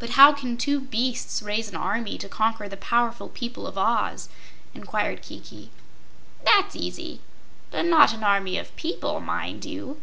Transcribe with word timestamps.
"But 0.00 0.18
how 0.18 0.32
can 0.32 0.56
two 0.56 0.80
beasts 0.80 1.40
raise 1.40 1.68
an 1.68 1.76
army 1.76 2.18
to 2.18 2.28
conquer 2.28 2.68
the 2.68 2.76
powerful 2.76 3.28
people 3.28 3.64
of 3.68 3.78
Oz?" 3.78 4.28
inquired 4.74 5.22
Kiki. 5.22 5.70
"That's 6.44 6.74
easy. 6.74 7.20
But 7.70 7.84
not 7.84 8.12
an 8.12 8.24
army 8.24 8.58
of 8.58 8.74
PEOPLE, 8.74 9.20
mind 9.20 9.64
you. 9.64 10.00